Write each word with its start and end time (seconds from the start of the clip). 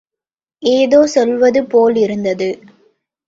ஏதோ 0.63 0.99
சொல்வது 1.07 1.61
போலிருந்தது. 1.65 2.49